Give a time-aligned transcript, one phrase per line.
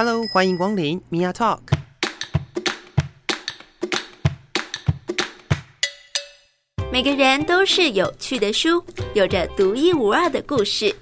[0.00, 1.58] Hello，欢迎光临 Mia Talk。
[6.92, 10.94] 每个人都是有趣的书，有着独一无二的故事。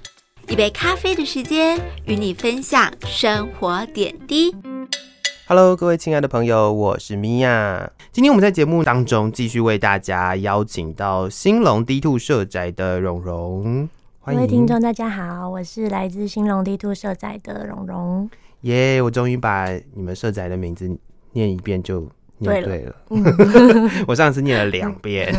[0.47, 4.55] 一杯咖啡的时间，与你分享生活点滴。
[5.47, 7.87] Hello，各位亲爱的朋友，我是 Mia。
[8.11, 13.87] 今天我们在节目当中继续为大家邀请到兴隆 D Two 社宅的蓉蓉。
[14.19, 18.27] 欢迎各位听众，大家好，我是来自兴隆 D Two 社宅的蓉蓉。
[18.67, 20.89] 耶我终于把你们社宅的名字
[21.33, 22.07] 念一遍就。
[22.39, 22.95] 念对了，
[24.07, 25.33] 我上次念了两遍。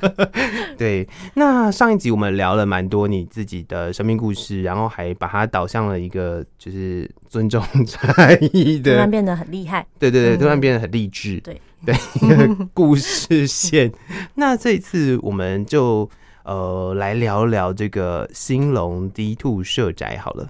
[0.76, 9.86] 对，那上一集我们聊了蛮多你自己的生命故事，然后还把它导向了一个就是尊重差异的，突然变得很厉害。
[9.98, 11.40] 对对对，突然变得很励志。
[11.40, 11.96] 对对，
[12.74, 13.90] 故事线。
[14.34, 16.06] 那这一次我们就
[16.44, 20.46] 呃来聊聊这个兴隆 D Two 社宅好了。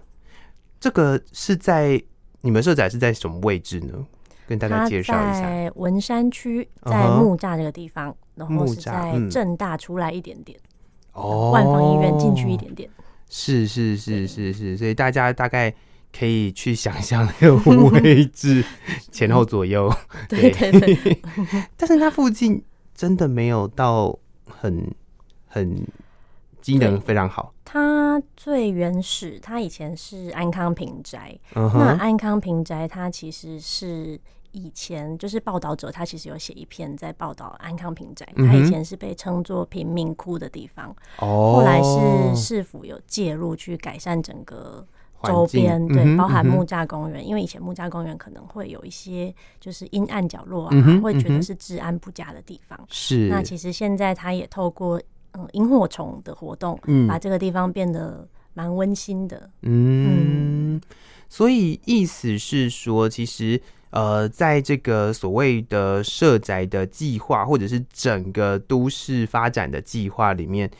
[0.80, 2.00] 这个是在
[2.40, 4.06] 你们社宅是在什么位置呢？
[4.46, 8.14] 跟大家介绍一下，在文山区，在木栅这个地方，uh.
[8.36, 10.58] 然后是在正大出来一点点，
[11.12, 12.88] 哦，万芳医院进去一点点，
[13.28, 15.74] 是是是是是，所以大家大概
[16.16, 18.64] 可以去想象那个位置
[19.12, 19.92] 前后左右，
[20.28, 21.22] 对对对，
[21.76, 22.64] 但是它附近
[22.94, 24.94] 真的没有到很
[25.46, 25.86] 很。
[26.60, 27.52] 机能非常好。
[27.64, 31.38] 它最原始，它以前是安康平宅。
[31.52, 31.78] Uh huh.
[31.78, 34.18] 那安康平宅，它其实是
[34.52, 38.26] 以前就是报道者，他其实有写一篇在报道安康平宅。
[38.36, 40.88] 它以前是被称作贫民窟的地方。
[41.18, 41.56] 哦、uh。
[41.56, 44.84] 后来是市府有介入去改善整个
[45.24, 47.22] 周边，境对，包含木栅公园。
[47.22, 47.26] Uh.
[47.26, 51.00] 因为以前木栅公园可能会有一些就是阴暗角落啊，uh.
[51.02, 52.80] 会觉得是治安不佳的地方。
[52.88, 53.30] 是、uh。
[53.30, 54.98] 那其实现在它也透过。
[55.32, 59.50] 嗯，萤火虫的活动，嗯，把这个地方变得蛮温馨的。
[59.62, 60.80] 嗯，嗯，
[61.28, 70.70] 所以意思是说，其实呃，在这个所谓的社宅的计划，或者是整个都市发展的计划里面，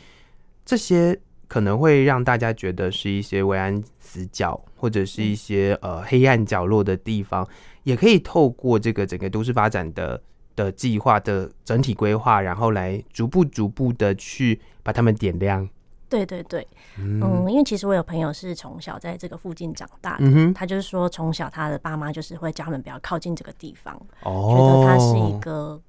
[0.65, 7.47] 这些可能会让大家觉得是一些危安死角，或者是一些呃黑暗角落的地方，
[7.83, 10.21] 也可以透过这个整个都市发展的。
[10.63, 15.67] 的计划的整体规划，然后来逐步逐步的去把它们点亮。
[16.09, 25.79] 对对对，嗯，嗯，因为其实我有朋友是从小在这个附近长大的，嗯、他就是说从小他的爸妈就是会叫他们不要靠近这个地方，哦、觉得它是一个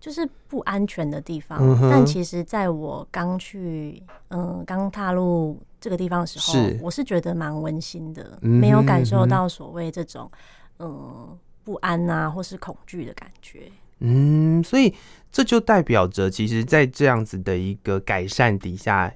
[0.00, 1.58] 就是不安全的地方。
[1.60, 6.80] 嗯、但其实在我刚去，嗯，刚踏入这个地方的时候，是。
[6.82, 10.30] 我是觉得蛮温馨的，嗯、没有感受到所谓这种
[10.78, 13.70] 嗯不安啊或是恐惧的感觉。
[14.00, 14.94] 嗯，所以
[15.32, 19.12] 这就代表着，其实，在这样子的一个改善底下，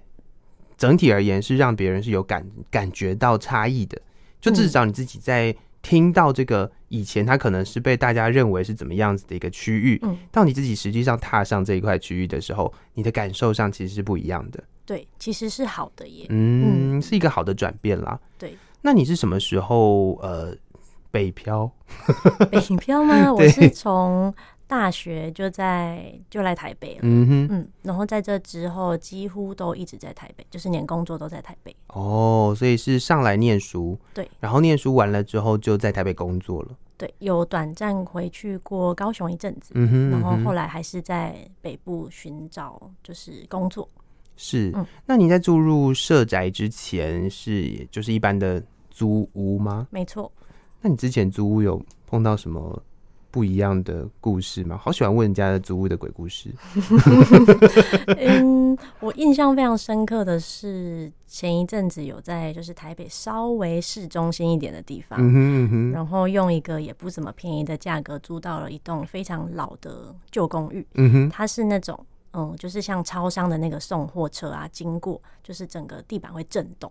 [0.77, 4.01] 整体而言是让别人是有感感觉到差异的。
[4.41, 14.65] 就至少你自己在听到这个以前，他可能是被大家认为是怎么样子的一个区域，嗯，到你自己实际上踏上这一块区域的时候，你的感受上其实是不一样的。
[14.87, 16.27] 对，其实是好的耶。
[16.31, 18.19] 嗯，是一个好的转变啦。
[18.39, 20.57] 对，那你是什么时候呃
[21.11, 21.71] 北漂？
[22.51, 23.31] 北漂吗？
[23.33, 24.35] 我是从。
[24.71, 31.75] 大学就在就来台北了，嗯哼，嗯，然后在这之后几乎都一直在台北，就是连工作都在台北。
[31.89, 43.89] 哦，所以是上来念书，对，然后念书完了之后就在台北工作了，对，有短暂回去过高雄一阵子，嗯哼，然后后来还是在北部寻找就是工作。
[44.37, 49.89] 是，嗯，那你在住入社宅之前是就是一般的租屋吗？
[49.91, 50.31] 没错。
[50.81, 52.81] 那你之前租屋有碰到什么？
[53.31, 54.77] 不一样的故事吗？
[54.77, 56.53] 好喜欢问人家的租屋的鬼故事。
[58.19, 65.19] 嗯，我印象非常深刻的是前一阵子有在就是台北稍微市中心一点的地方，
[65.93, 70.87] 然后用一个也不怎么便宜的价格租到了一栋非常老的旧公寓。
[70.95, 71.99] 嗯哼，它是那种
[72.33, 76.91] 嗯，就是像超商的那个送货车啊经过，就是整个地板会震动。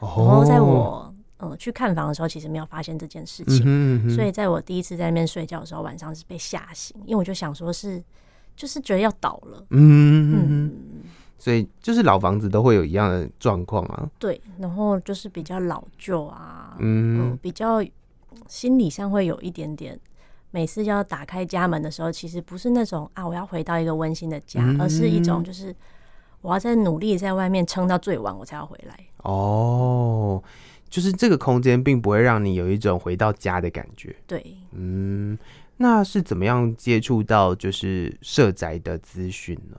[0.00, 1.14] 哦，然后在我。
[1.42, 8.00] 呃，去看房的时候，其实没有发现这件事情，嗯所以在我第一次在那边睡觉的时候，晚上是被吓醒，因为我就想说是，
[8.54, 10.72] 就是觉得要倒了，嗯嗯，
[11.36, 17.84] 所以就是老房子都会有一样的状况啊，对，然后就是比较老旧啊，嗯，呃，比较
[18.46, 19.98] 心理上会有一点点，
[20.52, 25.74] 每次要打开家门的时候，其实不是那种啊，我要回到一个温馨的家，嗯、而是一种就是
[26.40, 30.40] 我要在努力在外面撑到最晚，我才要回来，哦。
[30.92, 34.14] 就是这个空间并不会让你有一种回到家的感觉。
[34.26, 35.38] 对，嗯，
[35.78, 39.78] 那是怎么样接触到就是社宅的资讯呢？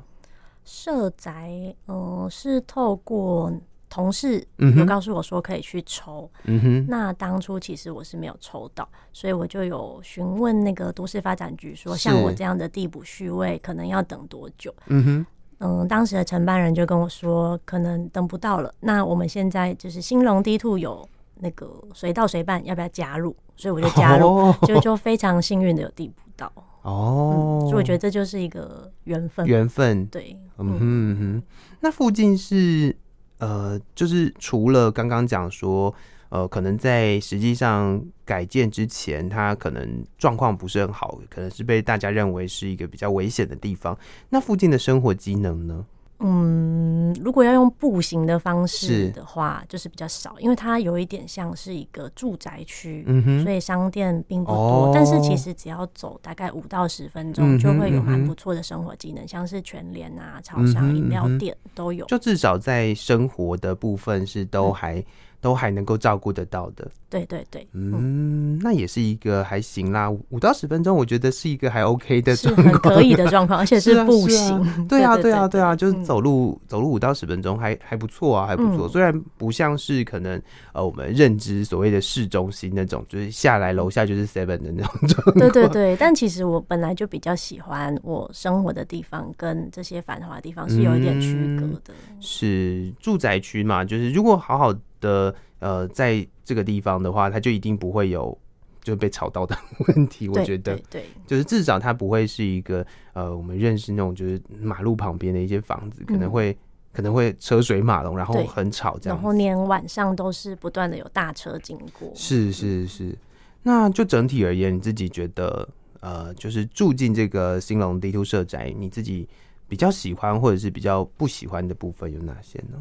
[0.66, 3.54] 社宅，嗯、呃，是透过
[3.92, 14.74] 同事有告诉我说可以去抽，嗯哼，那当初其实我是没有抽到，所以我就有询问那个都市发展局说，像我这样的地补序位可能要等多久？
[14.88, 15.26] 嗯哼，
[15.64, 18.74] 嗯，当时的承办人就跟我说，可能等不到了。
[18.82, 21.08] 那我们现在就是兴隆 D Two 有
[21.40, 23.36] 那个随到随办，要不要加入？
[23.56, 26.52] 所以我就加入，哦、就就非常幸运的有递补到。
[26.84, 30.06] 哦、嗯，所以我觉得这就是一个缘分，缘分。
[30.08, 31.44] 对，嗯哼，嗯哼，
[31.80, 32.96] 那附近是。
[33.40, 35.94] 呃，就是除了刚刚讲说，
[36.34, 43.96] 呃，可能在实际上改建之前，它可能状况不是很好，可能是被大家认为是一个比较危险的地方。
[44.30, 45.86] 那附近的生活机能呢？
[46.22, 53.06] 嗯，如果要用步行的方式的话，是就是比较少，因为它有一点像是一个住宅区，
[53.44, 54.56] 所以商店并不多。
[54.56, 62.04] 哦、但是其实只要走大概五到十分钟，就会有蛮不错的生活机能，嗯、像是全联啊、超商、饮料店都有。
[62.08, 64.96] 就至少在生活的部分是都还。
[64.96, 65.06] 嗯
[65.44, 78.88] 都还能够照顾得到的，对对对，嗯，那也是一个还行啦，五到十分钟，我觉得是一个还 OK 的状况，可以的状况，而且是步行，对啊，对啊，对啊，就是走路走路五到十分钟，还还不错啊，还不错。
[78.88, 80.42] 虽然不像是可能
[80.72, 85.98] 呃我们认知所谓的市中心那种，就是下来楼下就是 seven 的那种状况，对对对。
[85.98, 94.74] 但其实我本来就比较喜欢我生活的地方跟这些繁华的地方是有一点区隔的，是住宅区嘛，就是如果好好。
[95.04, 98.36] 的呃，在这个地方的话，它就一定不会有
[98.82, 99.56] 就被吵到的
[99.88, 100.28] 问题。
[100.30, 106.58] 我觉得，对，就是至少它不会是一个呃，我们认识那种就是马路旁边的一些房子，可能会
[106.92, 112.12] 可能会车水马龙，然后很吵这样，然后连晚上都是不断的有大车经过。
[112.16, 113.18] 是是是，
[113.62, 115.68] 那就整体而言，你自己觉得
[116.02, 119.28] 呃，就是住进这个兴隆 D2 社宅，你自己
[119.70, 122.78] 比较喜欢或者是比较不喜欢的部分有哪些呢？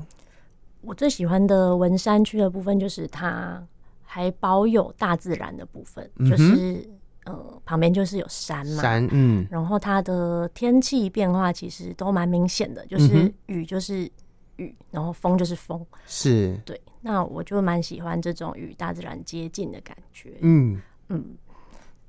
[0.83, 3.67] 我最喜欢的文山区的部分，就是它
[4.03, 6.87] 还保有大自然的部分，嗯、就是
[7.25, 14.11] 呃旁边就是有山嘛，山嗯，然后它的天气变化其实都蛮明显的，就是雨就是
[14.57, 16.59] 雨，然后风就是风，是。
[16.65, 16.81] 对。
[17.01, 20.81] 那我就蛮喜欢这种与大自然接近的感觉，嗯。
[21.09, 21.25] 嗯。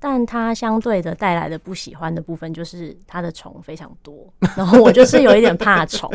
[0.04, 6.06] 嗯但它相对的带来的不喜欢的部分，就是它的虫非常多，然后我就是有一点怕虫。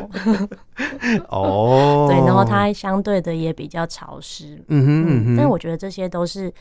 [1.27, 4.63] 哦， 对，然后它相对的也比较潮湿。
[4.67, 6.53] 嗯哼，嗯哼，但我觉得这些都是，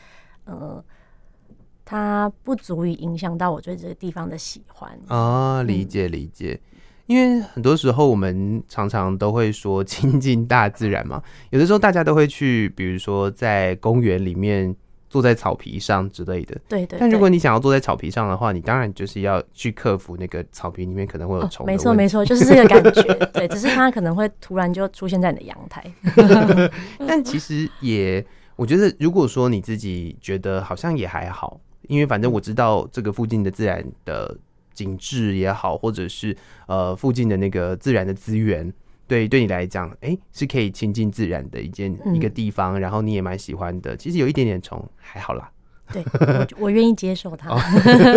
[0.45, 0.83] 呃，
[1.85, 4.89] 它不足以影响到我对这个地方的喜欢。
[5.07, 6.59] 啊，理解理解。
[7.05, 11.21] 因为很多时候我们常常都会说亲近大自然嘛，
[11.51, 14.75] 有的时候大家都会去，比如说在公园里面。
[15.09, 16.99] 坐在草皮上之类的，对，对对。
[16.99, 21.65] 但如果你想要坐在草皮上的话，你当然就是要去克服那个草皮里面可能会有虫。
[21.65, 23.01] 没错没错，就是这个感觉。
[23.33, 25.83] 对，只是它可能会突然就出现在你的阳台。
[27.07, 28.23] 但其实也，
[28.55, 34.37] 我觉得如果说你自己觉得好像也还好，因为反正我知道这个附近的自然的
[34.73, 38.71] 景致也好，或者是呃附近的那个自然的资源。
[39.09, 43.97] 对，对你来讲，哎，是可以亲近自然的一件、嗯、一个地方，然后你也蛮喜欢的。
[43.97, 45.51] 其实有一点点虫还好啦，
[45.91, 47.57] 对，我我愿意接受它。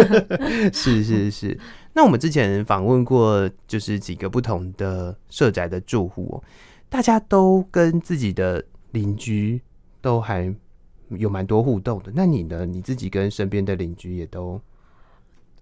[0.70, 1.58] 是是是。
[1.94, 6.44] 那我们之前访问过，就是几个不同的社宅的住户哦，
[6.90, 9.60] 大家都跟自己的邻居
[10.02, 10.54] 都还
[11.08, 12.12] 有蛮多互动的。
[12.14, 12.66] 那你呢？
[12.66, 14.60] 你自己跟身边的邻居也都？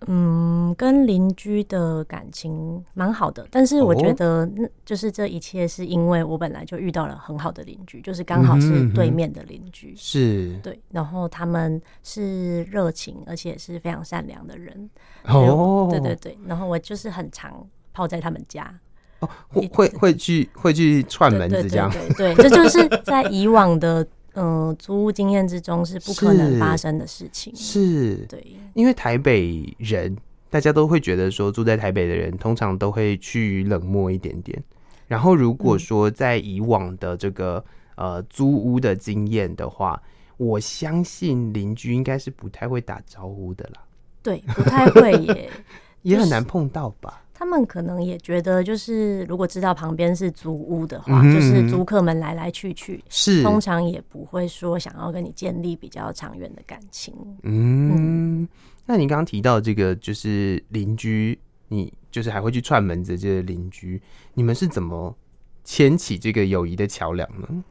[0.07, 10.59] 嗯，跟邻居的感情蛮好的，但是我觉得，那就是这一切是因为我本来就遇到了很好的邻居，就是刚好是对面的邻居，是。
[10.63, 14.89] 对，然后他们是热情而且是非常善良的人，
[15.27, 18.73] 哦，对对对，然后我就是很常泡在他们家，
[19.19, 24.07] 哦，会会会去会去串门子这样，对对对，这就是在以往的。
[24.35, 27.55] 嗯，租屋经验之中是不可能发生的事情。
[27.57, 30.17] 是，是对，因为台北人，
[30.49, 34.63] 大家都会觉得说，住在台北的人通常都会趋于冷漠一点点。
[35.09, 37.65] 然后，如果说在以往的这个、
[37.97, 40.01] 嗯、呃租屋的经验的话，
[40.37, 43.83] 我相信邻居应该是不太会打招呼的啦。
[44.23, 45.51] 对，不太会耶，
[46.03, 47.23] 也很难碰到吧。
[47.41, 57.15] 他们可能也觉得，就是如果知道旁边是租屋的话，嗯、就是租客们来来去去，是通常也不会说想要跟你建立比较长远的感情。
[57.43, 58.49] 嗯，嗯，
[58.85, 64.03] 那你刚刚提到这个，就是邻居，你就是还会去串门子这些邻居，
[64.35, 65.17] 你们是怎么
[65.65, 67.65] 牵起这个友谊的桥梁呢？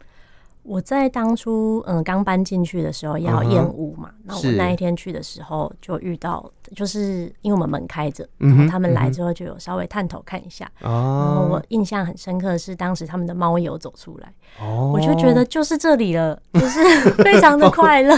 [0.64, 4.48] 我在当初嗯刚搬进去的时候要验屋嘛，那、uh.
[4.48, 10.90] 我那一天去的时候就遇到，就是因为我们门开着，然后他们来之后就有稍微探头看一下，uh.
[10.90, 14.88] 然后我印象很深刻的是当时他们的猫有走出来，uh.
[14.92, 16.80] 我就觉得就是这里了，就是
[17.24, 18.16] 非常的快乐，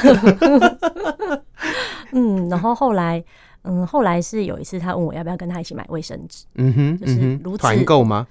[2.11, 3.23] 嗯，然后后来
[3.63, 6.99] 嗯后来是有一次他问我要不要跟他一起买卫生纸，嗯哼、uh，huh.
[6.99, 8.27] 就是如此团购吗？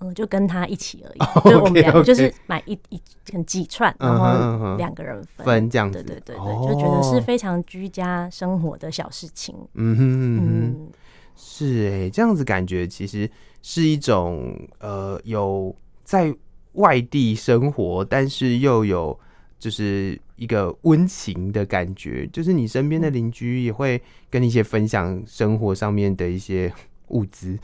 [0.00, 3.00] 嗯，就跟他一起而已，oh, okay, 就我们俩就是买一一
[3.32, 6.68] 很几串，然后两个人分分这样子，对对对对，oh.
[6.68, 9.54] 就觉得是非常居家生活的小事情。
[9.74, 10.88] 嗯哼嗯哼，嗯
[11.36, 13.30] 是哎、欸，这样子感觉其实
[13.62, 16.34] 是一种呃，有在
[16.72, 19.18] 外地生活，但是又有
[19.58, 26.72] 就是一个温情的感觉，就是你身边的邻居也会跟你一些分享生活上面的一些。
[27.08, 27.58] 物资，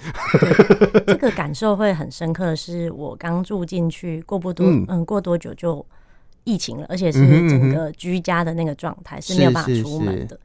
[1.07, 2.55] 这个感受会很深刻。
[2.55, 5.85] 是我刚住进去，过不多，嗯，嗯，过多久就
[6.45, 7.19] 疫情了，而且是
[7.49, 10.21] 整个居家的那个状态是没有办法出门的。
[10.21, 10.41] 是是是，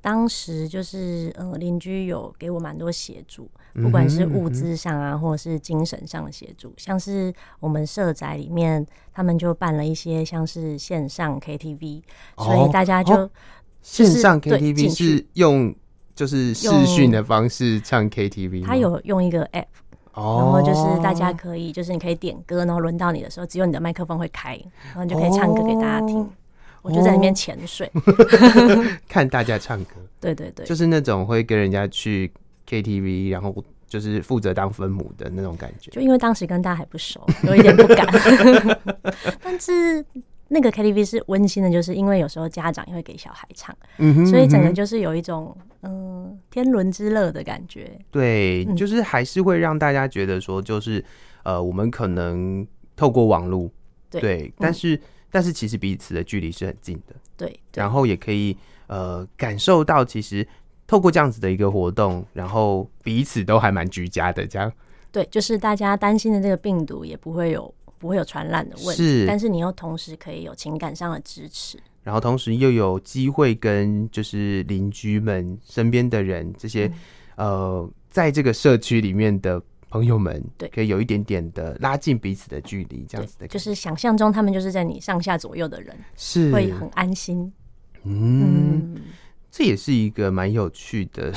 [0.00, 6.74] 当时就是，呃，邻居有给我蛮多协助，不管是物资上啊，或者是精神上的协助。
[6.76, 12.02] 像是我们社宅里面，他们就办了一些像是线上 KTV，
[12.38, 13.30] 所以大家就、
[13.82, 15.72] 线上 KTV 是用。
[16.14, 19.64] 就是视讯的方式唱 KTV，他有用一个 app，
[20.14, 26.28] 哦，然后就是大家可以，就是你可以点歌，然后轮到你的时候，只有你的麦克风会开，然后你就可以唱歌给大家听。
[26.82, 27.90] 我就在里面潜水，
[29.08, 29.94] 看大家唱歌。
[30.20, 32.32] 对对对，就是那种会跟人家去
[32.68, 33.54] KTV，然后
[33.86, 35.90] 就是负责当分母的那种感觉。
[35.92, 38.06] 就因为当时跟大家还不熟，有一点不敢，
[39.42, 40.04] 但是。
[40.54, 47.96] 那个 KTV 是温馨的，就是因为有时候家长也会给小孩唱，嗯哼，所以整个就是有一种嗯、呃、天伦之乐的感觉。
[48.10, 51.04] 对，嗯、就是还是会让大家觉得说，就是
[51.44, 53.70] 呃，我们可能透过网络，
[54.10, 60.46] 对，对，但是、嗯、但是其实彼此的距离是很近的，对，对，然后也可以呃感受到，其实
[60.86, 64.72] 透过这样子的一个活动，然后彼此都还蛮居家的，这样。
[65.10, 67.74] 对，就是大家担心的这个病毒也不会有。
[68.02, 76.86] 不会有传染的问题，是，但是你又同时可以有情感上的支持，然后同时又有机会跟就是邻居们身边的人这些、
[77.36, 87.52] 嗯、呃，在这个社区里面的朋友们，对，可以有一点点的拉近彼此的距离，这样子的，就是想象中他们就是在你上下左右的人，是会很安心。
[88.02, 89.02] 嗯，嗯。
[89.48, 91.32] 这也是一个蛮有趣的。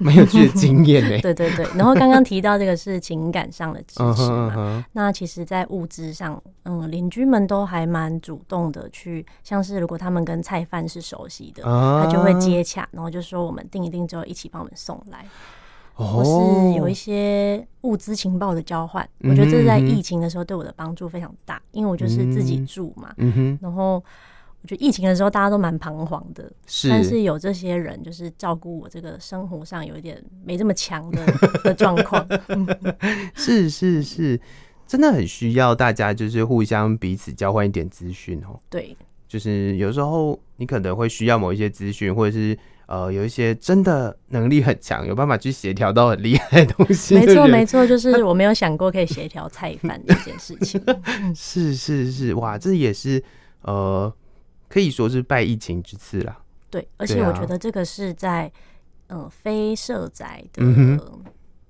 [0.02, 1.18] 没有经验 呢？
[1.20, 4.84] 对对对，然后刚刚提到这个是情感上的支持嘛？uh uh.
[4.92, 12.02] 那其实，在物资上，嗯，邻居们都还蛮主动的去，像是如果他们跟菜贩是熟悉的，uh.
[12.02, 15.26] 他就会接洽，然后就说我们订一订之后一起帮我们送来
[15.98, 16.02] ，uh.
[16.02, 19.04] 或是有一些物资情报的交换。
[19.20, 19.28] Uh.
[19.30, 23.58] 我觉得这是在疫情的时候对我的帮助非常大，因为我就是自己住嘛，uh.
[23.60, 24.02] 然后。
[24.62, 31.24] 我觉得疫情的时候大家都蛮彷徨的，是，但是有这些人就是照顾我这个生活上有一点没这么强的
[31.64, 32.26] 的状况，
[33.34, 34.38] 是是是，
[34.86, 38.60] 真的很需要大家就是互相彼此交换一点资讯哦。
[38.68, 38.94] 对，
[39.26, 47.14] 就是有时候你可能会需要某一些资讯，或者是呃有一些真的能力很强，有办法去协调到很厉害的东西。
[47.14, 50.78] 没错没错，就是我没有想过可以协调菜饭这件事情。
[51.34, 53.24] 是是是，哇，这也是
[53.62, 54.12] 呃。
[54.70, 56.40] 可以说是拜疫情之赐啦。
[56.70, 58.50] 对，而且我觉得这个是在
[59.08, 61.00] 呃非社宅的嗯，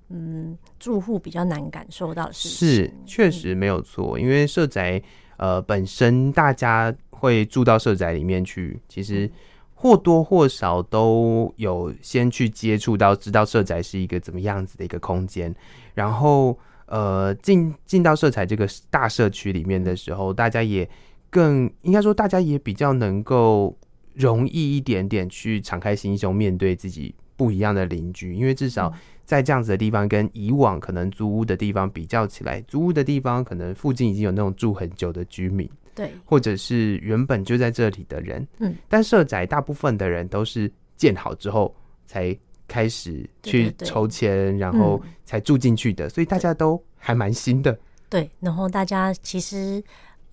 [0.09, 2.57] 嗯住户比较难感受到的事情。
[2.59, 4.19] 是，确实没有错。
[4.19, 5.01] 因为社宅
[5.37, 9.27] 呃本身大家会住到社宅里面去，其实
[9.73, 15.51] 或多或少都有先去接触到，知道社宅是一个怎么样子的一个空间。
[15.95, 16.55] 然后
[16.85, 20.87] 呃进进到社宅这个大社区里面的时候，大家也。
[21.31, 23.75] 更应该说，大家也比较能够
[24.13, 41.73] 容易一点点去敞开心胸面对自己不一样的邻居，因为至少在这样子的地方，跟以往可能租屋的地方比较起来，租屋的地方可能附近已经有那种住很久的居民，对，或者是原本就在这里的人，嗯，但社宅大部分的人都是建好之后
[42.05, 44.35] 才开始去抽签，对。
[44.35, 49.81] 对对，然后才住进去的，所以大家都还蛮新的，对，然后大家其实。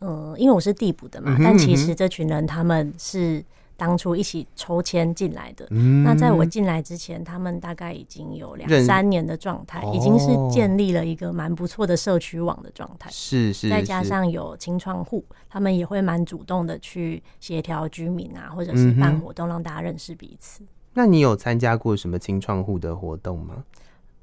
[0.00, 3.44] 嗯，因为我是递补的嘛，嗯、但其实这群人他们是
[3.76, 5.66] 当初一起抽签进来的。
[5.70, 13.10] 嗯、那在我进来之前，他们大概已经有两三年的状态，已经是建立了一个蛮不错的社区网的状态。
[13.10, 20.62] 是是，再加上有清创户，他们也会蛮主动的去协调居民啊，或者是办活动让大家认识彼此。
[20.94, 23.64] 那你有参加过什么清创户的活动吗？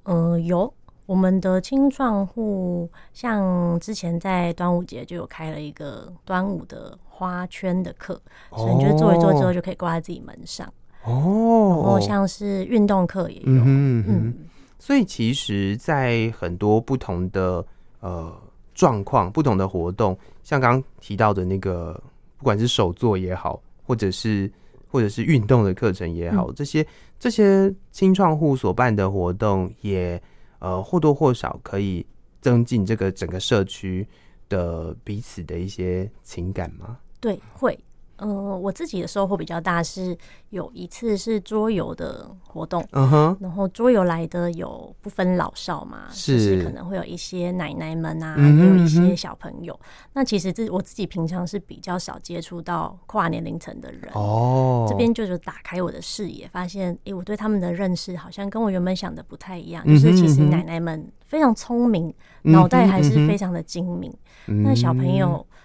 [0.04, 0.74] 嗯，有。
[1.06, 8.20] 我们的青创户，像之前在端午节就有开了一个端午的花圈的课，
[8.50, 10.68] 哦、所以你就做一做之后就可以挂在自己门上。
[11.04, 14.34] 哦，然后像是运动课也有，嗯，哼嗯，嗯，
[14.80, 17.64] 所以其实，在很多不同的
[18.00, 18.36] 呃
[18.74, 21.94] 状况、不同的活动，像刚刚提到的那个，
[22.38, 24.52] 不管是手作也好，或者是
[24.88, 26.84] 或者是运动的课程也好，嗯、这些
[27.20, 30.20] 这些青创户所办的活动也。
[30.66, 32.04] 呃，或多或少可以
[32.42, 34.08] 增进这个整个社区
[34.50, 36.98] 的彼此的一些情感吗？
[37.22, 37.78] 对，会。
[38.18, 40.18] 呃，我自己的收获比较大，是
[40.50, 49.78] 有一次是桌游的活动，嗯哼，然后桌游来的有不分老少嘛，是，就是可能会有一些奶奶们啊，嗯、也有一些小朋友。
[50.14, 64.10] 那其实这我自己平常是比较少接触到跨年龄层的人哦，这边就是打开我的视野，发现哎、欸，我对他们的认识好像跟我原本想的不太一样，嗯、就是其实奶奶们非常聪明，脑、嗯、袋还是非常的精明，
[64.48, 65.46] 嗯、那小朋友。
[65.50, 65.56] 嗯，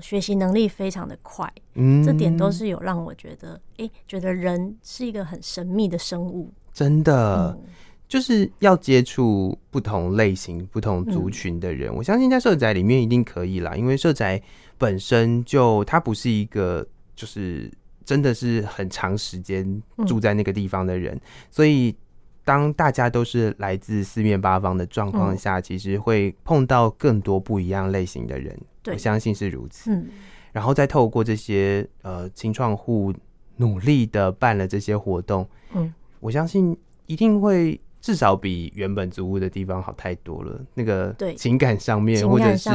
[0.00, 7.70] 学习能力非常的快，嗯，这点都是有让我觉得，哎、欸，觉得人是一个很神秘的生物，真的，嗯、
[8.08, 11.90] 就是要接触不同类型、不同族群的人。
[11.90, 14.40] 嗯、我相信在社宅里面一定可以啦，因为社宅
[14.78, 17.70] 本身就它不是一个，就是
[18.04, 21.94] 真的是很长时间住在那个地方的人，嗯、所以。
[22.44, 28.58] 当大家都是来自四面八方的状况下，嗯、其实会碰到更多不一样类型的人。
[28.82, 29.92] 对我相信是如此。
[29.92, 30.08] 嗯、
[30.52, 33.12] 然后再透过这些呃青创户
[33.56, 40.60] 努力的办了这些活动，嗯，我相信一定会至少比原本租屋的地方好太多了。
[40.74, 42.68] 那个情感上面，或者是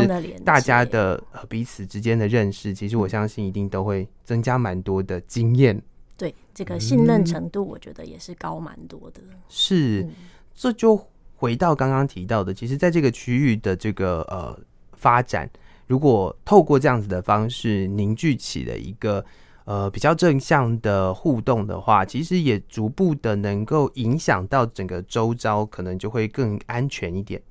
[0.46, 5.82] 大家的彼此之间的认识，其实我相信一定都会增加蛮多的经验。
[6.16, 9.22] 对这个信任程度，我觉得也是高蛮多的。
[9.30, 10.12] 嗯、是，嗯、
[10.56, 11.00] 这就
[11.36, 14.58] 回到刚刚提到的，其实在这个区域的这个呃
[14.94, 15.48] 发展，
[15.88, 19.26] 如果透过这样子的方式凝聚起了一个
[19.66, 27.42] 呃比较正向的互动的话，其实也逐步的能够影响到整个周遭，可能就会更安全一点，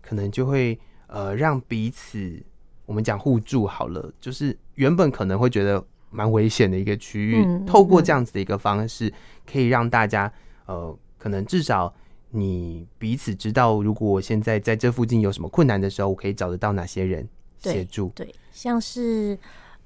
[0.00, 2.40] 可能就会呃让彼此
[2.84, 5.84] 我们讲互助好了，就是原本可能会觉得。
[6.08, 9.12] 蛮危险的一个区域，嗯、透过这样子的一个方式，
[9.44, 10.32] 可以让大家
[10.64, 11.92] 呃，可能至少
[12.30, 17.28] 你彼此知道，如果我现在在这附近有什么困难的时候，我可以找得到哪些人
[17.60, 18.10] 协助。
[18.14, 19.38] 对，像是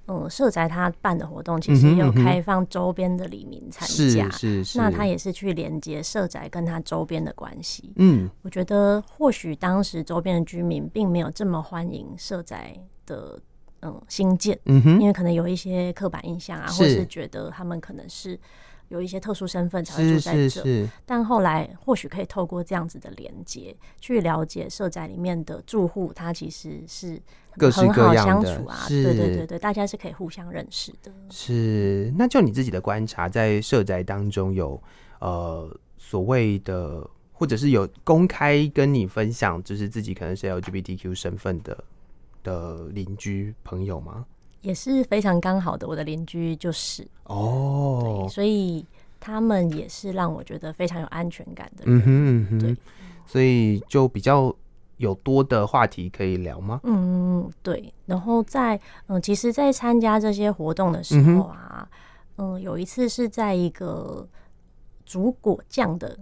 [0.06, 7.92] 嗯，社宅他办的活动，其实也有开放周边的里民参加，嗯、是是是，那他也是去连接社宅跟他周边的关系。
[7.96, 13.40] 嗯，我觉得或许当时周边的居民并没有这么欢迎社宅的。
[13.82, 18.38] 嗯，新建，嗯哼，因为可能有一些刻板印象啊，是或是觉得他们可能是
[18.90, 20.38] 有一些特殊身份才会住在这。
[20.38, 27.20] 是是是，但后来或许可以透过这样子的连接，去了解社宅里面的住户，他其实是
[27.58, 28.84] 很好相处啊。
[28.88, 31.12] 对对对对，大家是可以互相认识的。
[31.30, 34.80] 是，那就你自己的观察，在社宅当中有
[35.18, 41.84] 呃所谓的，或者是有公开跟你分享，就是自己可能是 LGBTQ 身份的。
[42.42, 44.24] 的邻居朋友吗？
[44.60, 48.84] 也是非常刚好的，我的邻居就是哦，所以
[49.18, 51.96] 他们也是让我觉得非常有安全感的人。
[51.96, 52.76] 嗯哼，嗯哼，对，
[53.26, 54.54] 所以就比较
[54.98, 56.80] 有多的话题可以聊吗？
[56.84, 57.92] 嗯，对。
[58.06, 61.88] 然后在嗯，其实，在参加这些活动的时候啊，
[62.36, 64.28] 嗯，嗯，有一次是在一个
[65.06, 66.18] 煮果酱的。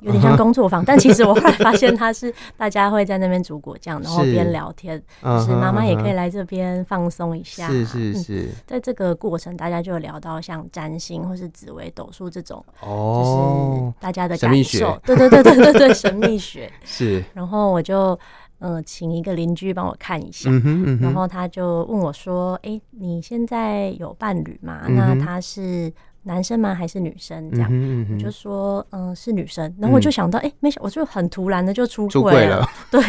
[0.00, 0.86] 有点像 工作坊，uh huh.
[0.88, 5.02] 但其实我后来发现，他是大家会在那边煮果酱，然后边聊天，
[5.44, 7.66] 是妈妈也可以来这边放松一下。
[7.68, 14.98] 是是是、嗯，在这个过程，大家就聊到像占星或是紫微斗数这种，哦，就是大家的感受。
[15.04, 17.24] 对对对对对对，神秘学 是。
[17.34, 18.18] 然后我就
[18.58, 20.50] 呃请一个邻居帮我看一下，
[21.00, 25.92] 然后他就问我说：“哎、欸，你现在有伴侣吗？”嗯、那他是。
[26.26, 26.74] 男生吗？
[26.74, 27.50] 还是女生？
[27.52, 29.74] 这样，嗯嗯、我就说，嗯、呃，是女生。
[29.78, 32.58] 然后我就想到，哎、嗯欸，没想，我就很突然的就出柜了。
[32.58, 33.00] 了对，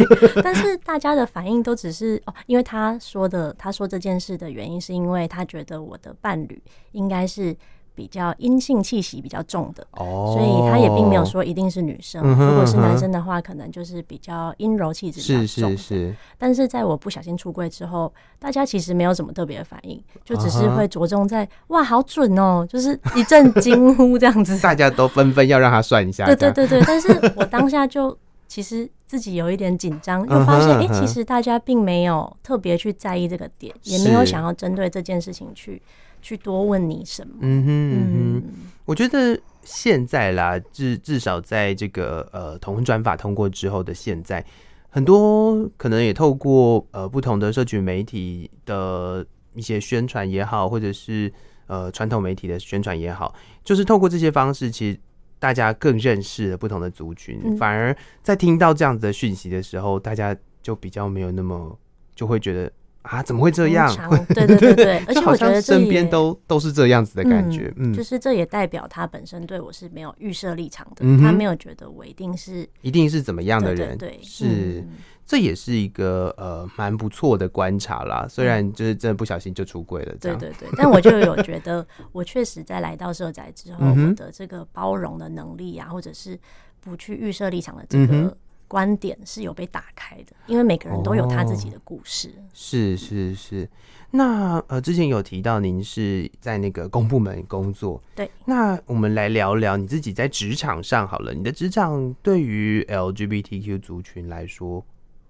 [0.43, 7.56] 但是大家的反应都只是哦，因为他说的，他说这件事的原因，是因为他觉得我的伴侣应该是。
[7.97, 12.21] 比较阴性气息比较重的，oh, 所以他也并没有说一定是女生。
[12.23, 15.71] 嗯、哼如果是男生的话，可能就是比较阴柔气质比较重。
[15.71, 16.15] 是是是。
[16.38, 21.49] 但是在我不小心出柜之后，大家其实没有什么特别的反应，就只是会着重在、uh.
[21.69, 24.55] 哇，好准哦，就是一阵惊呼这样子。
[24.62, 26.27] 大家都纷纷要让他算一下。
[26.27, 28.15] 对对对对，但是我当下就
[28.47, 30.93] 其实自己有一点紧张， 又发现哎、uh huh, uh huh.
[30.93, 35.81] 欸，其实大家并没有特别去在意这个点，也没有想要针对这件事情去。
[36.21, 37.34] 去多问你什么？
[37.41, 38.43] 嗯哼嗯哼，
[38.86, 44.43] 我觉得现在啦，至至少在这个呃同婚专法通过之后的现在，
[44.89, 51.32] 很多可能也透过呃不同的社群媒体的一些宣传也好，或者是
[51.67, 54.99] 呃传统媒体的宣传也好，就是透过这些方式，其实
[55.39, 61.77] 大家更认识了不同的族群，嗯、反而在听到这样子的讯息的时候，大家就比较没有那么
[62.15, 62.71] 就会觉得。
[63.10, 63.89] 啊，怎么会这样？
[64.30, 74.46] 对对对对，而且 我觉得身边都都是这样子的感觉，嗯，就是这也代表他本身对我是没有预设立场的，嗯、他没有觉得我一定是一定是怎么样的人，对，是，
[74.82, 74.89] 嗯、
[75.26, 78.26] 这也是一个呃蛮不错的观察啦。
[78.30, 86.38] 虽然就是真的不小心就出柜了，对对对，但我就有觉得，我确实在来到社宅之后，我的这个包容的能力啊，或者是
[86.80, 88.36] 不去预设立场的这个。
[88.67, 92.27] 嗯观点是有被打开的，因为每个人都有他自己的故事。
[92.38, 93.69] 哦、是是是，
[94.12, 98.30] 那呃，之前有提到您是在那个公部门工作，对。
[98.43, 104.86] 那我们来聊聊你自己在职场上好了，你的职场对于 LGBTQ 族群来说，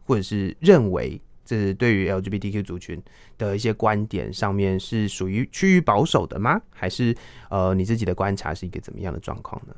[0.08, 3.00] 或者是认为这是对于 LGBTQ 族群
[3.38, 6.60] 的一些观点上面是属于趋于保守的吗？
[6.72, 7.16] 还是
[7.52, 9.76] 呃，你自己的观察是一个怎么样的状况呢？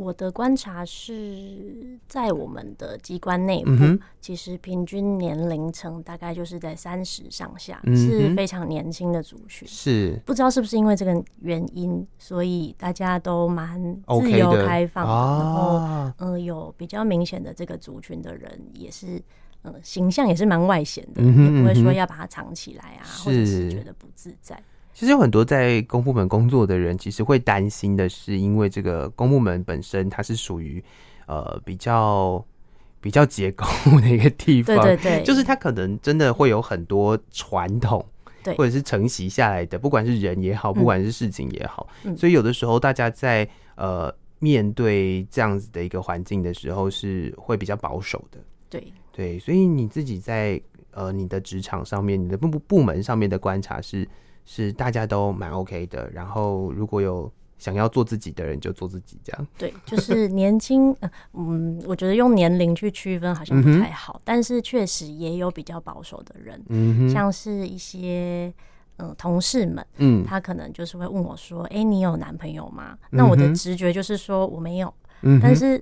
[0.00, 9.68] 我的观察是在我们的机关内部，嗯、其实平均年龄层大概就是在三十上下，嗯，是非常年轻的族群。
[9.68, 10.18] 是。
[10.24, 13.78] 不知道是不是因为这个原因，所以大家都蛮
[14.22, 15.78] 自由开放的，的然后
[16.16, 19.18] 嗯、呃，有比较明显的这个族群的人，也是
[19.64, 23.70] 嗯、呃，形象也是蛮外显的，嗯，也不会说要把它藏起来啊，或者是。
[23.70, 24.58] 觉得不自在。
[25.00, 30.84] 其实有很多在公部门工作的人，其实会担心的是，因为这个公部门本身它是属于
[31.24, 32.44] 呃比较
[33.00, 33.64] 比较结构
[33.98, 38.04] 的一个地方，对对对，就是它可能真的会有很多传统，
[38.44, 48.92] 对，或者是承袭下来的，不管是人也好，不管是事情也好，嗯，所以有的时候大家在呃面对这样子的一个环境的时候，是会比较保守的，对。
[49.10, 50.60] 对，所以你自己在
[50.90, 54.06] 呃你的职场上面，你的部部门上面的观察是。
[54.52, 59.46] 是大家都蛮 OK 的，然后如果有想要做自己的人，就做自己这样。
[59.56, 60.92] 对，就是年轻，
[61.34, 68.52] 嗯，我觉得用年龄去区分好像不太好，嗯、但是确实也有比较保守的人，嗯，像是一些
[68.96, 75.80] 嗯同事们，嗯，他可能就是会问我说：“哎、欸，你有男朋友吗？”那我的直觉就是说我没有，嗯，但是。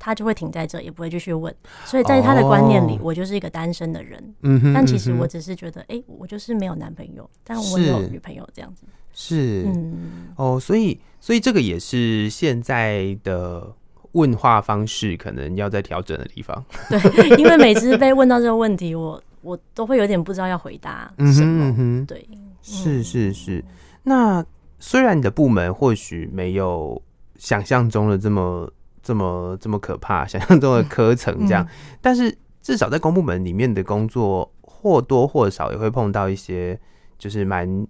[0.00, 1.54] 他就会停在这，也不会继续问。
[1.84, 4.34] 所以在他的观念里，我就是一个单身的人。
[4.40, 4.72] 嗯哼。
[4.72, 8.86] 但其实我只是觉得，哎，我就是没有男朋友，但我有女朋友这样子。
[9.12, 9.64] 是。
[9.66, 10.28] 嗯。
[10.36, 13.70] 哦，所以，所以这个也是现在的
[14.12, 16.64] 问话方式可能要在调整的地方。
[16.88, 21.68] 对，因为每次被问到这个问题，我我都会有点不知道要回答什么。
[21.68, 22.06] 嗯哼。
[22.06, 22.26] 对。
[22.62, 23.62] 是是是。
[24.02, 24.42] 那
[24.78, 27.00] 虽然你的部门或许没有
[27.36, 28.66] 想象中的这么。
[29.02, 31.68] 这么这么可怕， 想象中的科层这样，嗯，
[32.00, 36.78] 但是至少在公部门里面的工作，或多或少也会碰到一些，
[37.18, 37.86] 就是蛮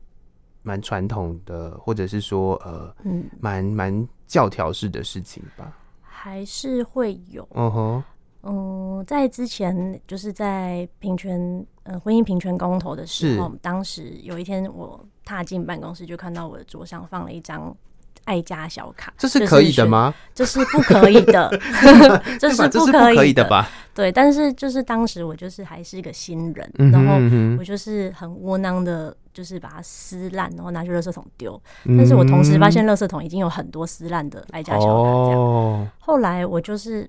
[0.62, 7.46] 蛮传统的，或者是说呃，嗯，蛮蛮教条式的事情吧，还是会有。
[7.54, 8.04] 嗯哼，
[8.42, 17.76] 嗯，在之前就是在平权呃婚姻平权公投的时候，当时有一天我踏进办公室，就看到我的桌上放了一张。
[18.24, 20.14] 爱家小卡，这是可以的吗？
[20.34, 21.50] 这是不可以的，
[22.38, 23.68] 这是不可以的吧？
[23.94, 27.14] 对，但是就是当时我就是还是一个新人，嗯、然后
[27.58, 31.96] 我就是很窝囊的，就是把它撕烂，然后拿去垃圾桶丢、嗯。
[31.96, 35.86] 但是我同时发现垃圾桶已经有很多撕烂的爱家小卡，这样、哦。
[35.98, 37.08] 后来我就是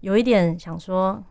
[0.00, 1.22] 有一点想说。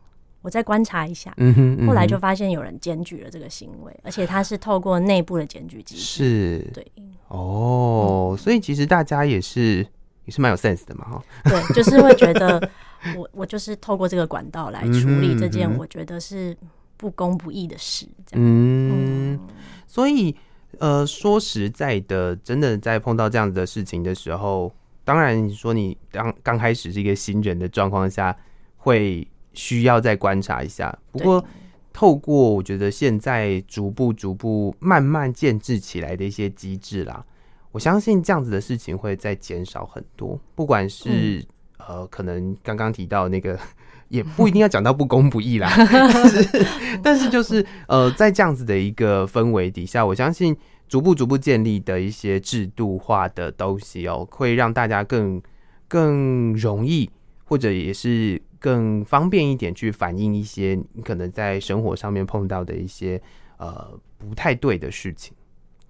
[0.46, 6.86] 我再观察一下，嗯哼，嗯哼，后来就发现有人检举了这个行为，而且他是透过内部的检举机制，是，对，
[7.30, 9.78] 哦、嗯，所以其实大家也是
[10.26, 12.62] 也是蛮有 sense 的嘛，哈，对，就是会觉得
[13.18, 16.56] 我我就是透过这个管道来处理这件我觉得是
[16.96, 19.40] 不公不义的事，这样，嗯，嗯，
[19.88, 20.36] 所以
[20.78, 24.72] 呃，说实在的，真的在碰到这样子的事情的时候，
[25.04, 28.38] 当然你说你刚刚开始是一个新人的状况下
[28.78, 29.28] 会。
[29.56, 30.96] 需要再观察一下。
[31.12, 31.46] 不过，
[31.94, 37.26] 透过我觉得现在逐步、逐步、慢慢建制起来的一些机制啦，
[37.72, 40.40] 我相信这样子的事情会再减少很多。
[40.56, 41.46] 不管是、嗯、
[41.88, 43.58] 呃，可能刚刚提到那个，
[44.10, 45.70] 也不一定要讲到不公不义啦。
[45.78, 46.68] 但是，
[47.04, 50.56] 但是就是呃，在这样子的一个氛围底下，我相信
[50.88, 55.42] 逐步、逐步建立的一些制度化的东西哦，会让大家更
[55.88, 57.10] 更容易，
[57.46, 58.42] 或者也是。
[58.58, 63.22] 更方便一点去反映一些你可能在生活上面碰到的一些
[63.58, 65.36] 呃不太对的事情，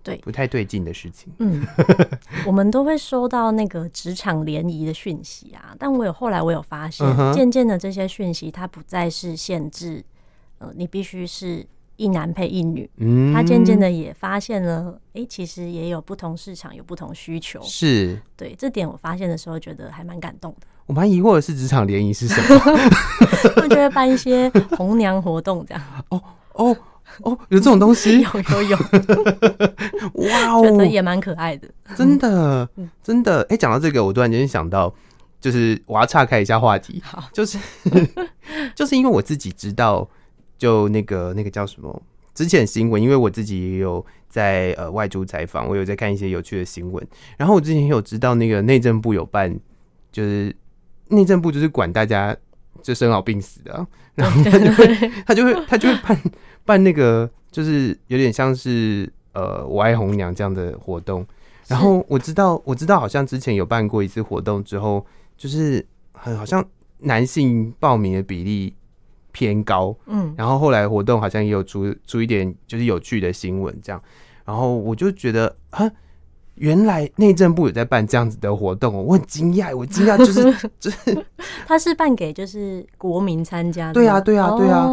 [0.03, 1.31] 对，不太对劲的事情。
[1.39, 1.65] 嗯，
[2.45, 10.03] 我们都会收到那个职场联谊的讯息啊，但我有后来我有发现，渐渐的这些讯息它不再是限制，
[10.57, 11.65] 呃，你必须是
[11.97, 20.67] 一男配一女，嗯，他渐渐的也发现了，哎、欸，其实也有不同市场有不同需求，是对这点我发现的时候觉得还蛮感动的。
[20.85, 22.59] 我蛮疑惑的是职场联谊是什么？
[23.55, 25.83] 他们就会办一些红娘活动这样。
[26.09, 26.21] 哦
[26.53, 26.77] 哦。
[27.21, 28.77] 哦，有这种东西， 有有有，
[30.27, 32.67] 哇哦，觉得也蛮可爱的，真的，
[33.03, 33.41] 真的。
[33.43, 34.93] 哎、欸，讲到这个，我突然间想到，
[35.39, 37.59] 就是我要岔开一下话题，好，就是
[38.75, 40.09] 就是因为我自己知道，
[40.57, 42.01] 就那个那个叫什么？
[42.33, 49.57] 之前新闻，因为我自己也有在呃外出采访，我有在看一些有趣的新闻，然后我之前有知道那个内政部有办，
[50.11, 50.53] 就是
[51.07, 52.35] 内政部就是管大家
[52.81, 56.21] 就生老病死的、啊， 然后他就会他就会他就会办。
[56.65, 61.25] 办那个就是有点像是呃我爱红娘这样的活动，
[61.67, 65.05] 然后我知道我知道好像之前有办过一次活动之后，
[65.37, 66.61] 就是很好像
[66.97, 68.73] 男性报名的比例
[69.35, 74.01] 偏高，嗯，然后后来活动好像也有出出一点就是有趣的新闻这样，
[74.45, 75.91] 然后我就觉得啊。
[76.57, 81.25] 原来内政部有在办这样子的活动哦，我很惊讶，我惊讶就是 就是，
[81.67, 84.87] 他是办给就是国民参加的，对啊对啊对啊，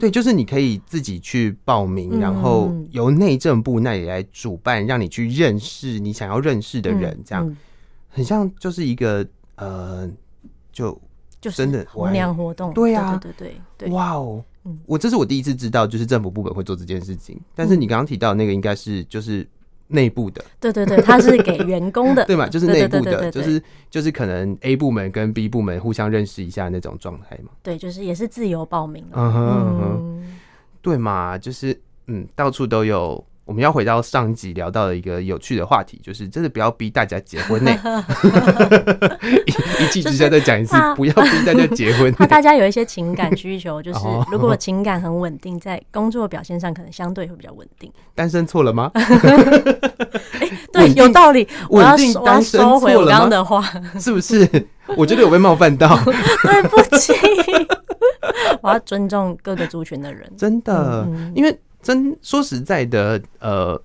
[0.00, 7.56] 对，就是你可以自己去报名，然后由内政部那里来主办，让你去认识你想要认识的人，这样。
[8.08, 10.10] 很像就是一个呃，
[10.72, 11.00] 就
[11.50, 14.42] 就真的红娘活动，对啊对对对，哇哦，
[14.86, 19.46] 我这是我第一次知道，就是政府部门会做这件事情，但是你刚刚提到那个应该是就是。
[19.86, 22.48] 内部的，对对对，他是给员工的， 对嘛？
[22.48, 27.50] 就是内部的，就是就是可能 A 部门跟 B 部门互相认识一下那种状态嘛。
[27.62, 30.24] 对，就是也是自由报名嗯哼，
[30.80, 31.36] 对嘛？
[31.36, 33.22] 就是嗯，到处都有。
[33.44, 37.70] 我们要回到上一集聊到的一个有趣的话题，就是真的不要逼大家结婚呢。
[39.80, 42.10] 一气之下再讲一次，不要逼大家结婚。
[42.14, 44.00] 怕大家有一些情感需求，就是
[44.32, 47.92] 如果情感很稳定，在工作表现上可能相对会比较稳定。
[48.14, 48.90] 单身错了吗？
[50.72, 51.46] 对，有道理。
[51.68, 52.80] 稳定单身错了吗？
[52.80, 53.62] 我要收回我刚刚的话，
[54.00, 54.48] 是不是？
[54.96, 55.98] 我觉得有被冒犯到，
[56.42, 57.12] 对不起。
[58.62, 61.54] 我要尊重各个族群的人，真的，因为。
[61.84, 63.80] 真说实在的，呃，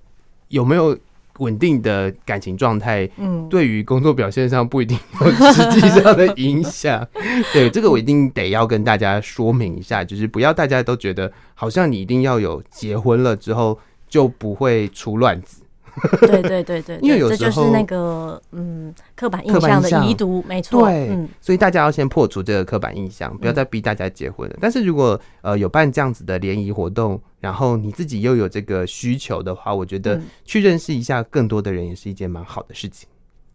[0.48, 0.98] 有没有
[1.38, 3.08] 稳定的感情状态？
[3.18, 7.06] 嗯，对于工作表现上不一定有实际上的影响。
[7.52, 15.59] 对，这个我一定得要跟大家说明一下，就是不要大家都觉得好像你一定要有结婚了之后就不会出乱子。
[16.26, 20.86] 对对对对，因为有时候这就是那个嗯刻板印象的遗毒，没错。
[20.86, 24.56] 对，嗯，所以大家要先破除这个刻板印象，不要再逼大家结婚了。
[24.60, 33.08] 但是如果呃有办这样子的联谊活动，然后你自己又有这个需求的话，我觉得去认识一下更多的人也是一件蛮好的事情。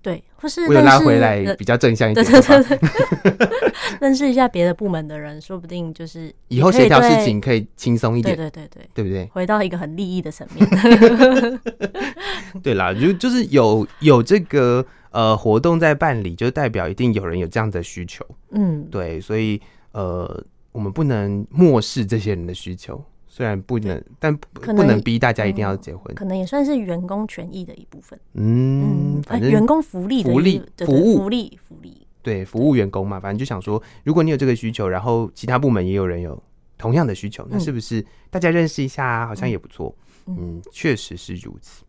[0.06, 3.50] 对，或是为了拉回来比较正向一点，对对对，
[4.00, 8.38] 认识一下别的部门的人，说不定就是以后协调事情可以轻松一点。
[8.38, 9.26] 对对对对，对不对？
[9.34, 11.60] 回到一个很利益的层面。
[12.62, 18.24] 对啦，就就是有有这个呃活动在办理，就代表一定有人有这样的需求。
[18.52, 19.60] 嗯，对，所以
[19.94, 23.04] 呃，我们不能漠视这些人的需求。
[23.36, 26.16] 虽然不能，但不能逼大家一定要结婚。
[26.16, 28.18] 可能也算是员工权益的一部分。
[28.34, 36.42] 嗯，反正员工福利的福利服务福利福利，对服务员工嘛，反正就想说，如果你有这个需求，然后其他部门也有人有
[36.78, 39.94] 同样的需求，那是不是大家认识一下，好像也不错？
[40.28, 41.84] 嗯，确实是如此。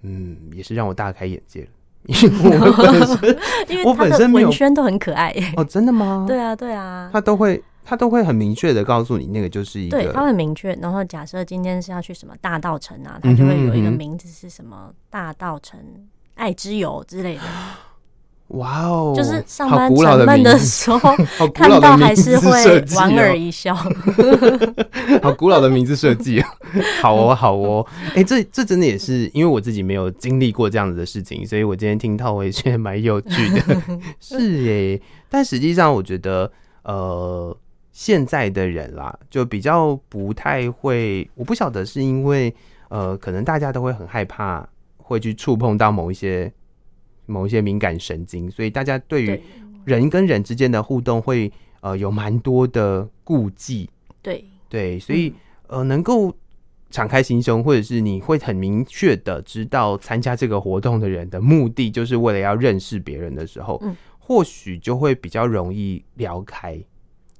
[0.00, 1.68] 嗯，也是让我大开眼界了。
[2.06, 6.24] 因为我 本身，因为我本身文宣都很可爱哦，真的吗？
[6.26, 7.62] 对啊，对啊，他都会。
[7.88, 9.96] 他都会很明确的告诉你，那个就是一个。
[9.96, 10.74] 对，他很明确。
[10.82, 15.78] 然后假设今天是要去什么大道城啊，他就会有一个名字是什么大道城
[16.34, 17.42] 爱之友之类的。
[18.48, 19.12] 哇哦！
[19.16, 20.98] 就是上班沉闷的时候
[21.54, 23.74] 看到还是会莞尔一笑。
[25.22, 26.46] 好古老的名字设计哦，
[27.02, 27.86] 好哦，好哦。
[28.14, 33.82] 哎，这这真的也是因为我自己没有经历过这样子的事情，所以我今天听到我也觉得蛮有趣的。
[34.20, 36.50] 是耶，但实际上我觉得
[36.82, 37.56] 呃。
[37.96, 42.54] 现在的人啦，就比较不太会，我不晓得是因为
[42.90, 46.52] 呃，可能大家都会很害怕会去触碰到某一些
[47.24, 49.40] 某一些敏感神经，所以大家对于
[49.86, 53.88] 人跟人之间的互动会呃有蛮多的顾忌。
[54.20, 55.32] 对对，所以
[55.68, 56.30] 呃，能够
[56.90, 66.78] 敞开心胸，或者是你会很明确的知道参加这个活动的人的目的，就是为了要认识别人的时候，嗯，或许就会比较容易聊开。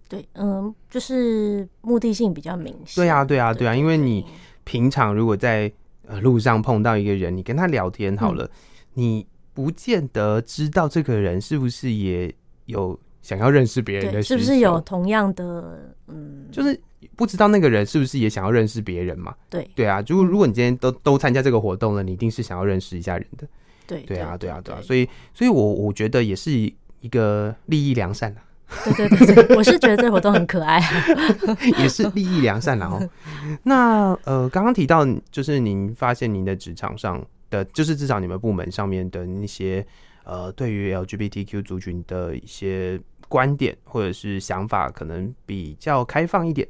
[0.08, 3.02] 对，嗯，就是目的性比较明显。
[3.02, 4.24] 对啊，对啊，对啊，因为你
[4.64, 5.70] 平常如果在
[6.06, 8.50] 呃路上碰到一个人，你跟他聊天好了，嗯、
[8.94, 12.32] 你不见得知道这个人是不是也
[12.66, 16.78] 有想要认识别人的，是不是有同样的嗯，就是
[17.16, 19.34] 不知道那个人是不是也想要认识别人嘛？
[19.50, 23.48] 对对啊，如果如果你今天都都参加这个活动了，你一定是想要认识一下人的。
[23.86, 28.40] 对对啊对啊对啊，所以所以我我觉得也是一个利益良善的。
[28.84, 30.80] 对对对对，我是觉得这个活动很可爱，
[31.78, 33.00] 也是利益良善然后
[33.62, 39.86] 那呃，刚刚提到就是您发现您的职场上的，就是至少你们部门上面的那些
[40.24, 46.66] 呃，对于 LGBTQ 族群的一些观点或者是想法，可能比较开放一点。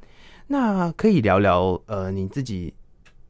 [0.46, 2.72] 那可以聊聊呃，你自己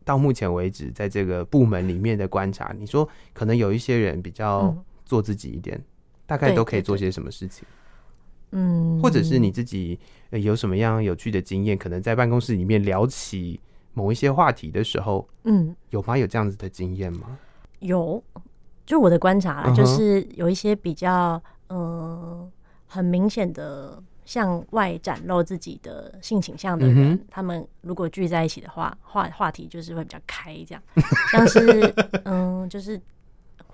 [0.04, 2.74] 到目前为止在这个部门里面的观察。
[2.76, 5.80] 你说可能有一些人比较做自己一点，
[6.26, 7.64] 大概都可以做些什么事情？
[8.52, 9.98] 嗯，或者是你自己
[10.30, 11.76] 有什么样有趣的经验？
[11.76, 13.60] 可能在办公室里面聊起
[13.92, 16.16] 某一些话题的时候，嗯，有吗？
[16.16, 17.38] 有这样子的经验吗？
[17.80, 18.22] 有，
[18.84, 22.50] 就我的观察啦，就是有一些比较嗯
[22.86, 30.82] 很明显的向外展露自己的性倾向的人，他们如果聚在一起的话，话话题就是会比较开，这样，
[31.32, 33.00] 像是 嗯，就是。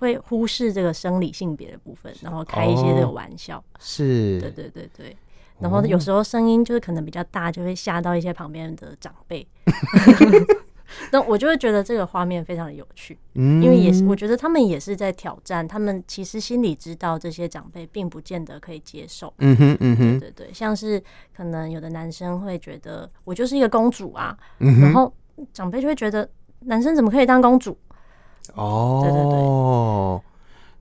[0.03, 5.15] 会忽视这个生理性别的部分，然后开一些这个玩笑，哦、是，对对对对，
[5.59, 9.47] 然后有时候声音就是可能比较大，就会吓到一些旁边的长辈。
[11.11, 21.01] 那我就会觉得这个画面非常的有趣，嗯，因为也是我觉得他们也是在挑战，他们其实心里知道这些长辈并不见得可以接受，嗯哼嗯哼，对对对，像是
[21.35, 25.11] 可能有的男生会觉得我就是一个公主啊，嗯、然后
[25.51, 27.75] 长辈就会觉得男生怎么可以当公主？
[28.55, 30.21] 哦，对对对，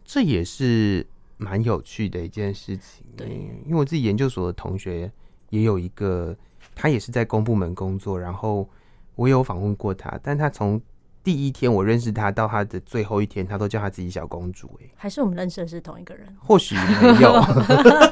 [0.04, 3.04] 这也是蛮有趣的一件事情。
[3.16, 3.28] 对，
[3.64, 5.10] 因为我自己研究所的同学
[5.50, 6.36] 也有一个，
[6.74, 8.68] 他也是在公部门工作，然后
[9.14, 10.80] 我有访问过他，但他从
[11.24, 14.68] 第一天我认识他到他的最后一天，他都叫他自己小公主。
[14.82, 16.26] 哎，还是我们认识的是同一个人？
[16.40, 17.40] 或许没有，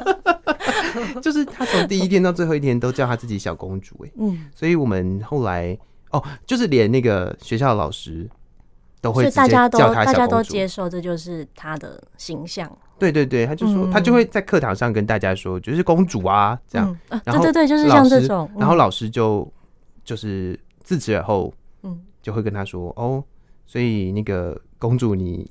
[1.21, 3.97] 就是他从第一天到最后一天都叫他自己小公主。
[4.07, 5.77] 哎，嗯，所以我们后来
[6.11, 8.29] 哦，就是连那个学校的老师。
[9.01, 12.71] 都会直接叫他小公主，大家都接受，这就是他的形象。
[12.99, 16.95] 对对对，他就说，他就会在课堂上跟大家说，就是公主啊，这样。
[17.09, 18.51] 对对对，就是像这种。
[18.59, 19.51] 然后老师就
[20.05, 21.51] 就是自此而后，
[21.83, 23.25] 嗯，就会跟他说，哦，
[23.65, 25.51] 所以那个公主，你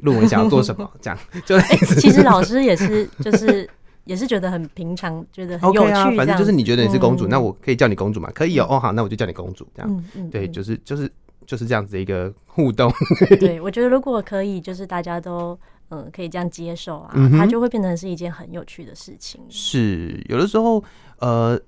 [0.00, 0.90] 论文想要做什么？
[1.02, 1.18] 这样。
[1.44, 1.60] 就
[2.00, 3.68] 其实老师也是，就是
[4.06, 6.16] 也是觉得很平常，觉得很有趣。
[6.16, 8.30] 反正就是你觉得你是公主，那我可以叫你公主嘛？
[8.34, 8.66] 可以哦。
[8.70, 10.04] 哦，好，那我就叫你公主，这样。
[10.30, 11.10] 对，就是就是。
[11.48, 12.92] 就是这样子的一个互动。
[13.40, 15.58] 对，我觉得如果可以，就是大家都
[15.88, 19.40] 嗯可以这样接受啊，嗯、它就会变成是一件很有趣的事情。
[19.48, 20.84] 是有的时候，
[21.20, 21.58] 呃，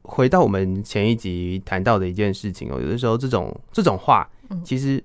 [0.00, 4.26] 回到我们前一集谈到的一件事情哦，有的时候这种这种话，
[4.64, 5.04] 其实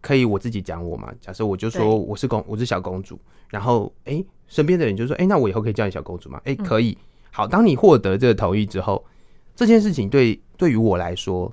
[0.00, 1.12] 可以我自己讲我嘛。
[1.20, 6.40] 假设我就说我是公，我是小公主，然后哎、欸，身边的人就说，哎、欸，那我以后可以叫你小公主吗？
[6.46, 6.96] 哎、欸，可以。
[7.30, 9.04] 好，当你获得这个同意之后，
[9.54, 11.52] 这件事情对对于我来说，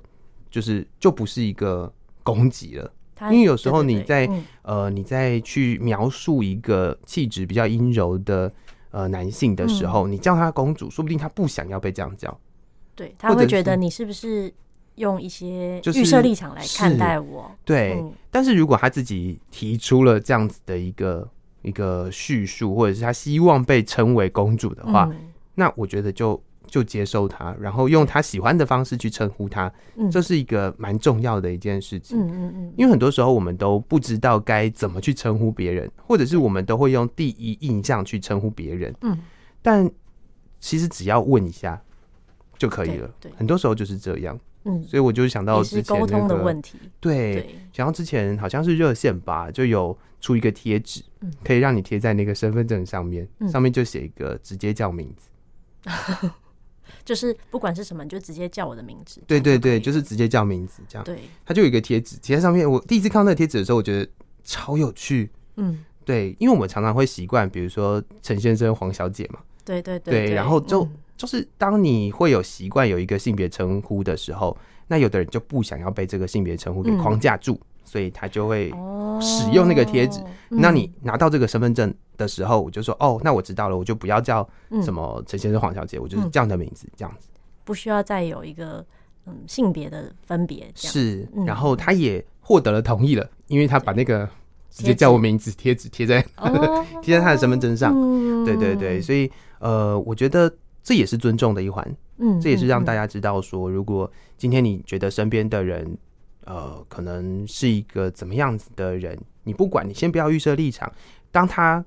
[0.50, 1.92] 就是就不是一个。
[2.26, 2.92] 攻击了，
[3.30, 4.28] 因为有时候你在
[4.62, 8.52] 呃你在去描述一个气质比较阴柔的
[8.90, 12.36] 呃男性的时候，你叫他公主，说不定他不想要被这样叫，
[12.96, 14.52] 对，他会觉得你是不是
[14.96, 17.48] 用一些预设立场来看待我？
[17.64, 21.28] 对，但是如果他自己提出了这样子的一个
[21.62, 25.08] 一个叙述，或者是他希望被称为公主的话，
[25.54, 26.42] 那我觉得就。
[26.66, 32.18] 就接受他，然后用他喜欢的方式去称呼他，嗯、这是一个蛮重要的一件事情。
[32.18, 38.94] 嗯嗯嗯，因为很多时候我们都不知道该怎么去称呼别人，或者是我们都会用第一印象去称呼别人。
[39.00, 39.18] 嗯，
[39.62, 39.90] 但
[40.60, 41.80] 其实只要问一下
[42.58, 43.10] 就可以了。
[43.20, 44.38] 对，对很多时候就是这样。
[44.64, 46.78] 嗯，所以我就想到之前那个沟通的问题。
[46.98, 55.28] 对，对想到之前好像是热线吧，就有出一个贴纸，嗯、可以让你贴在那个身份证上面，嗯、上面就写一个直接叫名字。
[57.06, 59.22] 就是不管是什么，你就直接叫我的名字。
[59.26, 61.04] 对对对，就是直接叫名字这样。
[61.04, 62.68] 对，他就有一个贴纸贴在上面。
[62.68, 64.10] 我第一次看到那个贴纸的时候，我觉得
[64.44, 65.30] 超有趣。
[65.54, 69.38] 嗯，对，因为我们常常会习惯，比如说陈先生、黄小姐嘛。
[69.64, 70.26] 对对对。
[70.26, 74.54] 对，然后就、嗯、就是当你会有习惯有一个性别称呼的时候，
[74.88, 77.54] 那有的人就不想要被这个性别称呼给框架住。
[77.54, 78.70] 嗯所以他就会
[79.20, 80.20] 使用那个贴纸。
[80.50, 84.46] 那你拿到这个身份证的时候，我就说哦，那我知道了，我就不要叫
[84.82, 87.28] 什么陈先生、黄小姐，我就是这样的名字，这样子，
[87.64, 88.84] 不需要再有一个
[89.26, 90.70] 嗯性别的分别。
[90.74, 94.28] 是，然后他也获得了同意了，因为他把那个
[94.70, 96.20] 直接叫我名字贴纸贴在
[97.00, 97.94] 贴在他的身份证上。
[98.44, 100.52] 对对对，所以呃，我觉得
[100.82, 101.96] 这也是尊重的一环。
[102.18, 105.96] 嗯，这也是让大家知道说，如果今天你觉得身边的人。
[106.46, 110.90] 呃，可能是一个怎么样子的人，你不管，你先不要预设立场。
[111.30, 111.84] 当他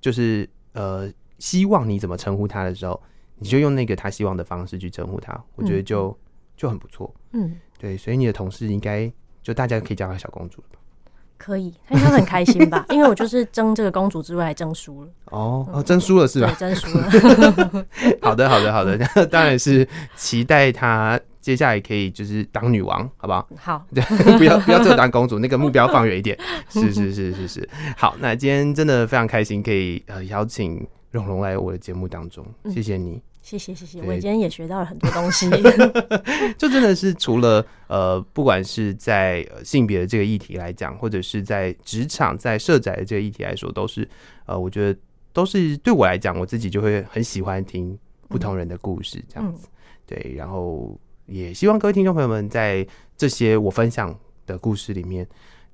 [0.00, 2.98] 就是呃希望你怎么称呼他的时候，
[3.38, 6.16] 你就用那个他希望的方式去称呼他，我觉得就、嗯、
[6.56, 7.12] 就很不错。
[7.32, 9.12] 嗯，对，所以你的同事应该
[9.42, 10.78] 就大家可以叫他小公主了吧？
[11.36, 12.86] 可以，他应该很开心吧？
[12.90, 15.10] 因为我就是争这个公主之位还争输了。
[15.30, 16.54] 哦哦，争输了是吧？
[16.58, 17.86] 对，争输了。
[18.22, 21.18] 好的，好的，好的， 当然是期待他。
[21.40, 23.48] 接下来可以就是当女王，好不好？
[23.56, 23.86] 好，
[24.36, 26.38] 不要不要做当公主，那个目标放远一点。
[26.68, 27.68] 是是是是是。
[27.96, 34.00] 好，那今天真的非常开心，可以呃邀请蓉蓉来我的节目当中，谢谢你，嗯、谢谢谢谢。
[34.02, 35.48] 我今天也学到了很多东西，
[36.58, 44.06] 就真的是除了呃，不管是在性别的这个议题来讲，或者是在职场在社宅的这个议题来说，都是
[44.44, 44.98] 呃，我觉得
[45.32, 49.66] 都是对我来讲，我自己就会很喜欢听不同人的故事，这样子。
[49.66, 49.72] 嗯、
[50.06, 51.00] 对，然后。
[51.30, 52.84] 也希望各位听众朋友们在
[53.16, 54.12] 这些我分享
[54.46, 55.24] 的故事里面，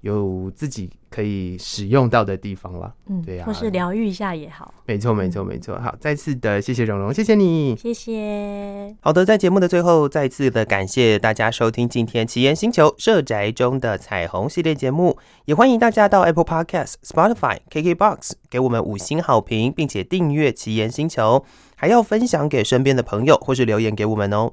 [0.02, 2.94] 有自己可以使用到的地方了。
[3.06, 4.74] 嗯，对啊，或是疗愈一下也好。
[4.84, 5.78] 没错，没错，没错。
[5.78, 8.94] 好，再次的谢谢蓉蓉，谢谢你，谢谢。
[9.00, 24.52] 好的，在节目的最后，再次的感谢大家收听今天奇岩星球社宅中的彩虹系列节目，也欢迎大家到 Apple Podcast、Spotify、KKBox 给我们五星好评，并且订阅奇岩星球，还要分享给身边的朋友，或是留言给我们哦。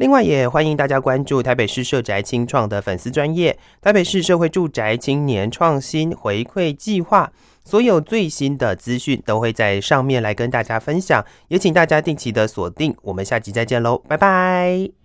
[0.00, 7.30] 另外，也欢迎大家关注台北市社宅青创的粉丝专业，台北市社会住宅青年创新回馈计划，
[7.66, 12.96] 所有最新的资讯都会在上面来跟大家分享，也请大家定期的锁定。
[13.02, 14.99] 我们下集再见喽，拜拜。